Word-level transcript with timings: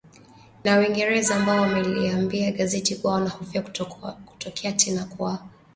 na 0.63 0.77
Uingereza 0.79 1.35
ambao 1.35 1.61
wameliambia 1.61 2.51
gazeti 2.51 2.95
kuwa 2.95 3.13
wanahofia 3.13 3.61
kutokea 4.25 4.71
tena 4.71 5.05
kwa 5.05 5.39